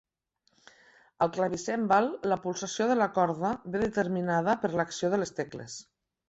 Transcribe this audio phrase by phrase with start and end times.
[1.25, 5.79] Al clavicèmbal la pulsació de la corda ve determinada per l'acció de les tecles.